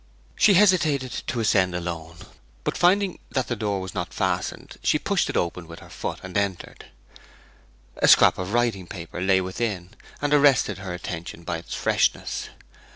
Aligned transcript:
She 0.35 0.55
hesitated 0.55 1.11
to 1.27 1.39
ascend 1.41 1.75
alone, 1.75 2.15
but 2.63 2.75
finding 2.75 3.19
that 3.29 3.49
the 3.49 3.55
door 3.55 3.79
was 3.79 3.93
not 3.93 4.15
fastened 4.15 4.77
she 4.81 4.97
pushed 4.97 5.29
it 5.29 5.37
open 5.37 5.67
with 5.67 5.77
her 5.77 5.91
foot, 5.91 6.17
and 6.23 6.35
entered. 6.35 6.85
A 7.97 8.07
scrap 8.07 8.39
of 8.39 8.51
writing 8.51 8.87
paper 8.87 9.21
lay 9.21 9.41
within, 9.41 9.91
and 10.19 10.33
arrested 10.33 10.79
her 10.79 10.95
attention 10.95 11.43
by 11.43 11.59
its 11.59 11.75
freshness. 11.75 12.49